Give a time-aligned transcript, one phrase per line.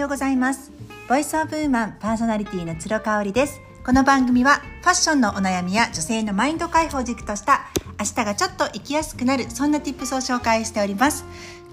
[0.00, 0.72] ようございます。
[1.08, 3.60] ボイスオブウーマンパーソナリティの鶴香織です。
[3.84, 7.66] この番組はファッションのお悩みや女性のマインド解放軸とした
[7.98, 11.26] 明日がちょっと生きやすくなるそんな tips を紹介しております。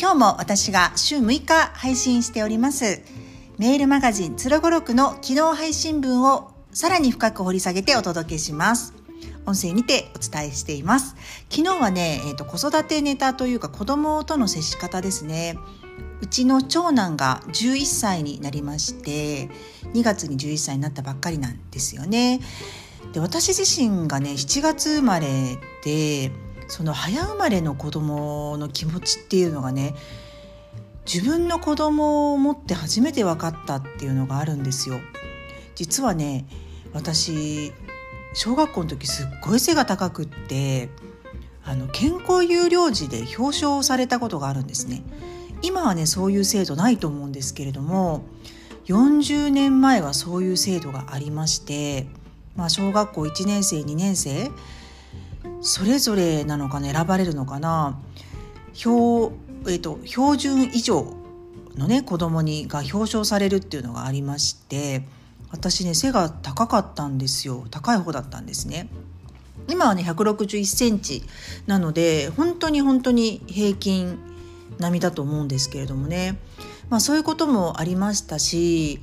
[0.00, 3.02] 今日も私が週6日配信しております
[3.58, 8.94] メールマガジンつろごろくの機能配信文をさらに深く掘り下げてお届けします。
[9.46, 11.14] 音声にてお伝えしています。
[11.50, 15.58] 昨日はね、えーと、子育てネタというか子供との接し方ですね。
[16.24, 19.50] うちの長男が11歳になりまして
[19.92, 22.40] 2月に11歳になったばっかりなんですよね。
[23.12, 26.32] で私自身がね7月生まれで
[26.66, 29.94] その早生まれの子供の気持ちっていうのがね
[31.04, 35.00] 自分の子供を持って初めて分かったっていうのがあるんですよ。
[35.74, 36.46] 実はね
[36.94, 37.70] 私
[38.32, 40.88] 小学校の時すっごい背が高くって
[41.66, 45.02] あの健康有料児で表彰されたことがあるんですね。
[45.64, 48.24] 今はねそういう制度ないと思うんですけれども
[48.86, 52.06] 40年前はそういう制度がありまして、
[52.54, 54.50] まあ、小学校1年生2年生
[55.62, 57.98] それぞれなのかな選ばれるのかな
[58.74, 61.14] 標,、えーと、標準以上
[61.76, 65.02] のね子供にが表彰されるっていうのがありまして
[65.50, 68.88] 私ね背が高かったんですよ高い方だったんですね。
[69.70, 71.22] 今はね161センチ
[71.66, 74.18] なので本当に本当に平均
[74.78, 76.38] 並みだと思うんですけれどもね、
[76.90, 79.00] まあ、そういうこともありましたし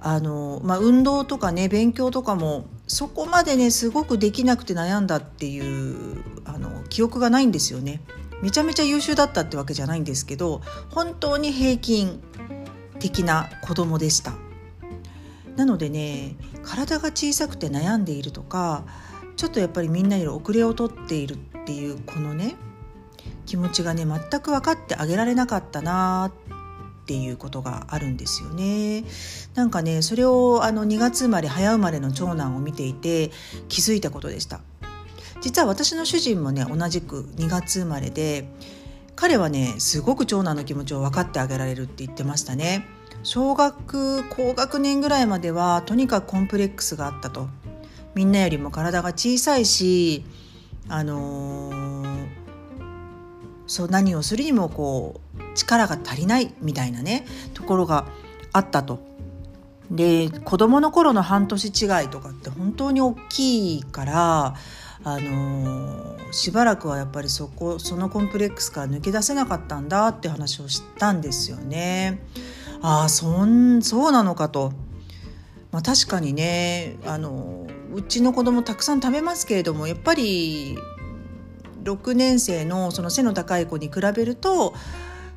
[0.00, 8.00] あの、まあ、運動とかね勉強とかもそこまでねすごくできなくて悩んだっていうあの記憶がないんですよね。
[8.42, 12.22] めちゃめちゃ優秀だったってわけじゃないんですけど本当に平均
[12.98, 14.34] 的な子供でした。
[15.56, 18.84] なのでね体が小さくて悩んでいるとか
[19.36, 22.56] ちょっとやっぱりみんなより遅れをとっているっていうこのね
[23.46, 26.32] 気持ちがね全く分かってあげられなかったな
[27.02, 29.04] っていうことがあるんですよね。
[29.54, 33.30] なんかねそれをあの2月生まれ早生まれの長男を見ていて
[33.68, 34.60] 気づいたことでした。
[35.42, 38.48] 実は私の主人もね同じく2月生まれで
[39.14, 42.86] 彼はねすごく長男の気持ちを分かってあげられるって言ってましたね。
[43.22, 47.48] 小学高学年ぐらいまではとにかくコンプレックスがあったと。
[48.14, 50.24] みんなよりも体が小さいし
[50.88, 51.83] あのー
[53.66, 58.06] そう何をするにもこう力が足りないみたいなねところが
[58.52, 59.00] あったと。
[59.90, 64.54] で子供の頃の半年違いとかって本当に大きいから
[65.04, 72.26] あのー、しばらくはやっぱりそこそのコンプレックスから抜け出せなかったんだって話をしたんですよね。
[72.80, 74.72] ああそんそうなのかと。
[75.70, 80.78] まあ、確かにねあのうちの子供たくさん食べますけれどもやっぱり
[81.84, 84.74] 6年生のその背の高い子に比べると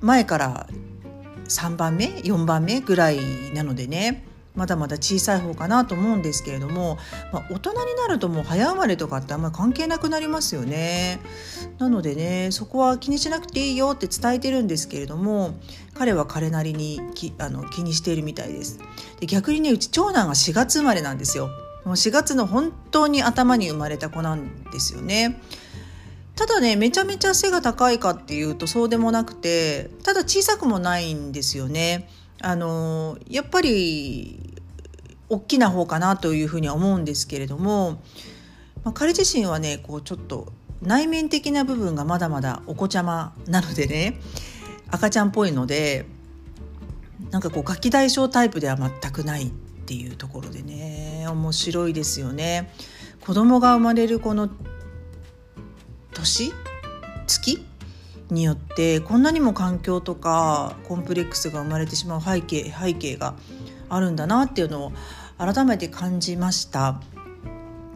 [0.00, 0.66] 前から
[1.44, 3.18] 3番目4番目ぐらい
[3.54, 4.24] なのでね
[4.56, 6.98] まだまだ小さい方かなと思うんですけれども、
[7.32, 11.20] まあ、大人になるともう早生まれとかってあんまり関係なくなりますよね。
[11.78, 15.54] なのでねそこは気にしなくていいよって伝えてるんですけれども
[15.94, 18.80] 彼は彼なりにきあの気にしているみたいです。
[19.20, 21.48] で逆にねうち長男が4月生まれなんですよ。
[21.84, 25.40] もう4月の本当に頭に生まれた子なんですよね。
[26.40, 32.08] ただねめちゃめちゃ背が高いかっていうとそうでもなくてただ小さくもないんですよね。
[32.40, 34.54] あのやっぱり
[35.28, 38.02] 大きな方かなというふうには思うんですけれども、
[38.84, 44.18] まあ、彼自身はねこうちょっと内面的な部分がまだまだお子ちゃまなのでね
[44.88, 46.06] 赤ちゃんっぽいので
[47.30, 52.72] なんかこうガキ大将タイプでは全くないっていうところでね面白いですよね。
[53.20, 54.48] 子供が生まれるこの
[56.20, 56.52] 年？
[57.26, 57.64] 月？
[58.30, 63.34] によってこんなにも環境とかコンプレックスが生まれてしまう背景背景が
[63.88, 64.92] あるんだなっていうのを
[65.36, 67.00] 改めて感じました。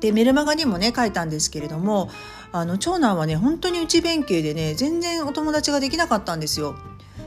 [0.00, 2.10] でメルマガにもね書いたんですけれども
[2.50, 6.74] あの長男はね本当に内弁慶でね全然お友達ができなかったんですよ。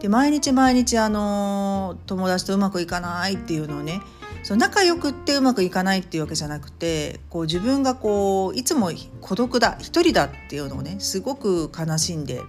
[0.00, 4.00] で毎日毎日あの友達とうまくいかないっていうのをね
[4.42, 8.90] その仲良くってうまくいかないっていうわけじゃなくてこう自分がこういつも
[9.20, 12.42] 孤独だ一人だっていうのをねすごく悲しんで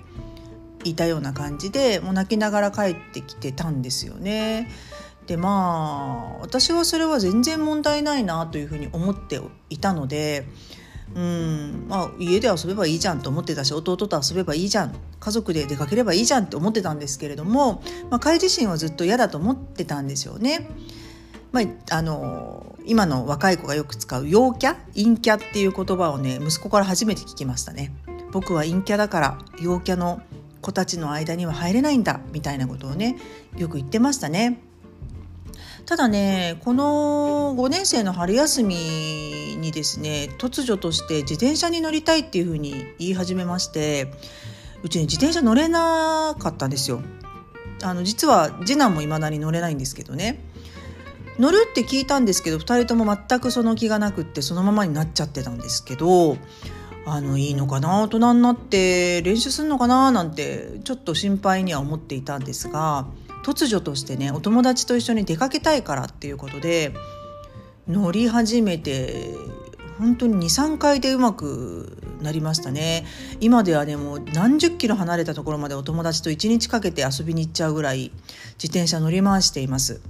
[0.84, 4.70] いたような感じでもう泣きながら帰ってきてたんですよね。
[5.28, 9.40] でまあ私はそれは全然問題ないなというふうに思って
[9.70, 10.46] いたので。
[11.16, 17.82] うんまあ、家で遊べばいいじゃんと思ってたし弟と遊べばいいじゃん家族で出かければいいじゃんって思ってたんですけれども、
[18.12, 20.70] まあ、彼自身はずっと嫌だと思ってたんですよね。
[21.52, 27.94] まあ、あの今の若い子がよく使う陽キャ陰キャっていう言葉をね息子から初めて聞きましたね。
[28.32, 30.22] 僕は陰キャだから陽キャの
[30.62, 33.18] 子たちの間には入れないんだみたいなことをね
[33.58, 34.62] よく言ってましたね。
[35.86, 38.76] ただねこの5年生の春休み
[39.60, 44.12] にですね突如として自転車に乗りたいっていうふうに言い始めまして
[44.84, 47.02] うちに自転車乗れなかったんですよ。
[47.82, 50.44] あの実は次男も未だに乗れないんですけどね
[51.40, 56.38] 乗るって聞いたんですけど2人とも全くその気がなくってそのままになっちゃってたんですけど
[57.06, 63.08] あのいいのかな大人になって練習するのかななんてちょっと心配には思っていたんですが
[63.46, 66.94] 突如としてねお友達と一緒に出かけたいからっていうことで
[67.88, 69.34] 乗り始めて
[69.98, 73.06] 本当に23回でうまくなりましたね。
[73.40, 78.12] 今ではねもう何十キロ離れたところまでお友達と1日かけて遊びに行っちゃうぐらい
[78.62, 80.02] 自転車乗り回しています。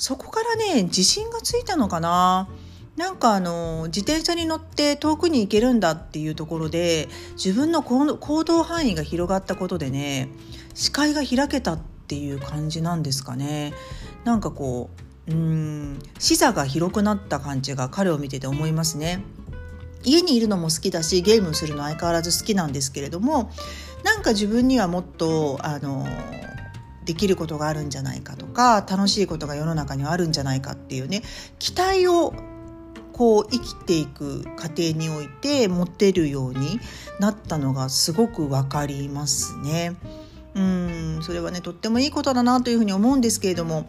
[0.00, 2.48] そこからね自信がついたのかな。
[2.96, 10.28] なんかあの自転車に乗って遠くに行けるんだっていうところで自分の行動範囲が広がったことでね
[10.74, 13.74] 視界が開けたっていう感じなんですかね。
[14.24, 14.88] なんかこ
[15.28, 19.22] ううん視座が広くなった感じが彼を見てて思いますね。
[20.02, 23.50] 家にいるのも好きだしゲームするの相変わらず好きなんですけれども
[24.02, 26.06] なんか自分にはもっとあの
[27.04, 31.22] できることがあるんじゃないかとか楽しいことが世の中にはあるんじゃないかっていうね
[31.58, 32.34] 期待を
[33.12, 36.80] こう生きていく過程において持てるように
[37.18, 39.94] なったのがすごく分かりますね。
[40.54, 43.86] うんそれはねとってもいいことだなというふうに思うんですけれども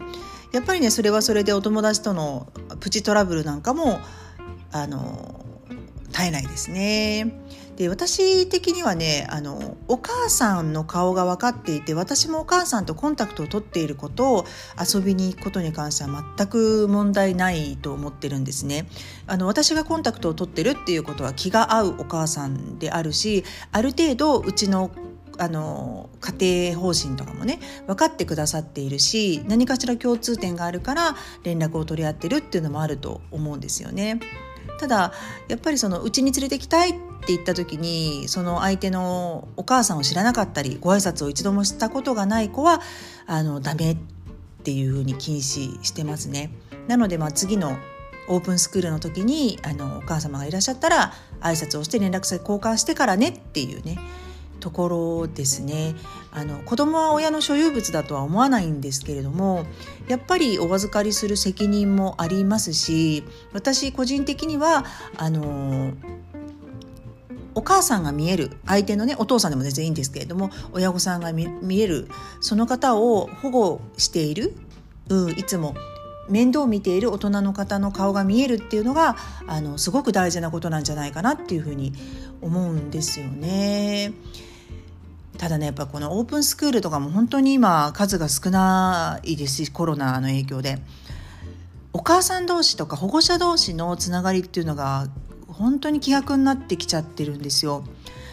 [0.52, 3.98] やっぱりねそれはそれでお友達とのプチトラブルなんかも
[4.70, 5.31] あの
[6.12, 7.32] 絶えないですね。
[7.76, 14.44] で私的にはねあのお母さんの顔が分かっていて私もお母さんとコンタクトを取っていることを
[14.78, 18.86] 遊びに行くことに関しては全く問題ないと思ってるんですね。
[19.26, 24.90] あの私がコンタクトを取ってるっていうことは気が合うお母さんであるしある程度うちの
[25.38, 34.20] あの家庭方針とかもね分かってくださっているし何かしら共通点があるから連絡を取り合ってるっていうのもあると思うんですよね。
[34.82, 35.12] ただ
[35.46, 36.98] やっぱりそのうちに連れてきたいって
[37.28, 42.80] 言った時にその相手のお母さんを知らなかったりご挨拶を一度もしたことがない子は
[43.26, 43.96] あのダメっ
[44.64, 46.50] ていうふうに禁止してますね。
[46.88, 47.76] なのでまあ次の
[48.26, 53.98] オープンスクールの時にあのお母様がいらっしゃったら挨拶をして連絡先交換してからねっていうね
[54.62, 55.96] ところですね
[56.30, 59.66] あの子供は親の所有物だとは思わないんですけれども
[60.06, 64.84] やっぱりお預かりする責任もありますし私個人的には
[65.16, 65.92] あの
[67.54, 72.08] お母さんが見える相手のねお父さんでも全然いいんですけれども親御さんが見える
[72.40, 74.54] その方を保護している、
[75.08, 75.74] うん、いつも
[76.28, 79.16] 面倒を見ている大人の方の顔が見えるっていうのが
[79.46, 81.92] あのすごく大事なことなんじゃないかなっていうふうに
[82.40, 84.12] 思うんですよね。
[85.42, 90.78] ただねやっぱこのオープンスクールとかも本当に今数が少ないですしコロナの影響で
[91.92, 95.08] お母さん同士とか保護者同士のつながりっていうのが
[95.48, 97.82] 本当に気楽になってきちゃってるんですよ。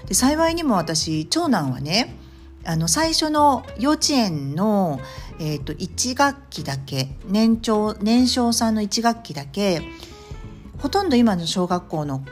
[0.05, 2.15] で幸いにも私長男はね
[2.63, 4.99] あの最初の幼稚園の、
[5.39, 9.81] えーと、1学期だけ年長年少さんの1学期だけ
[10.77, 12.23] ほとんど今の小学校の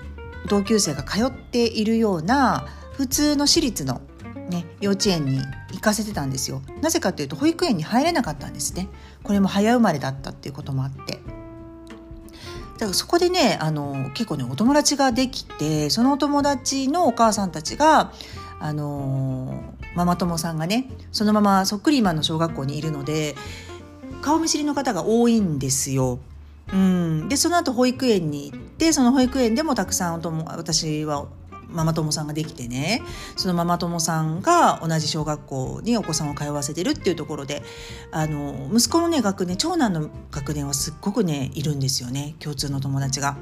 [0.47, 4.01] 同級生が通っているような普通の私立の
[4.49, 5.39] ね、幼稚園に
[5.71, 6.61] 行かせてたんですよ。
[6.81, 8.87] なぜかというと保育園に入れなかったんですね。
[9.23, 11.19] これも早生まれだったっていうこともあって。
[12.77, 18.11] だからそこでねあの結構ねお友達ができてそのお友達のお母さんたちが
[18.59, 23.35] あのママ友さんがねそのままそっくり今の小学校にいるので
[24.21, 26.19] 顔見知りの方が多いんですよ。
[26.71, 31.27] うん、でその後保育園に行ってその保育園でもたくさんお友私は
[31.69, 33.01] ママ友さんができてね
[33.35, 37.63] そのママ友さんが同じ小学校にお子さんを通わせてるっていうところで
[38.11, 43.37] あの息子のね学年長男の学年はすっごくねいるんですよね共通の友達が。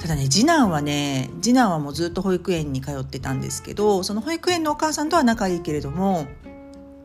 [0.00, 6.26] ただね次男はね次男はもうずっと保育園に通ってたんですけどその保育園のお母さんとは仲いいけれども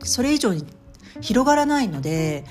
[0.04, 0.64] それ以上に
[1.20, 2.44] 広がらないので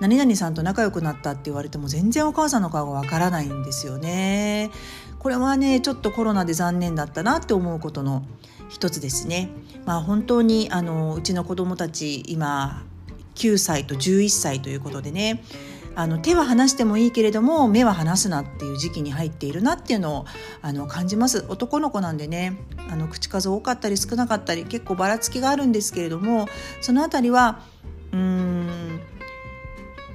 [0.00, 4.70] 何々さんと仲良くなったって言われても全然お母さんの顔がわからないんですよね。
[5.26, 8.24] これはねちょっとコロナで残念だったなって思うことの
[8.68, 9.50] 一つですね。
[9.84, 12.84] まあ、本当にあのうちの子供たち今
[13.34, 15.42] 9歳と11歳ということでね。
[15.96, 20.26] あの手は離してもいいけれども目は離すなっていう時期に入っているなっていうのを
[20.62, 21.44] あの感じます。
[21.48, 22.56] 男の子なんでね。
[22.88, 26.46] あの口数多かったり少なかったり結構ばらつきがあるんですけれども
[26.80, 27.62] その辺りは
[28.12, 29.00] うん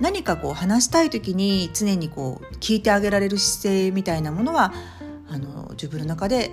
[0.02, 4.74] 何かこう話したい時に常にこう聞いてあげられる姿勢みたいなものは
[5.82, 6.52] 自分の中で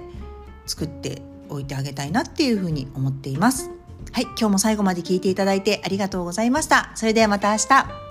[0.65, 1.21] 作って
[1.51, 3.71] おいてあげたいなっていうふうに思っています。
[4.13, 6.93] はい、今日も最後まで聞いていただいてありがとうございました。
[6.95, 8.08] それではまた明日。